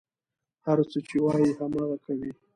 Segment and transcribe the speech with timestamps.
[0.65, 2.31] هر څه چې وايي، هماغه کوي.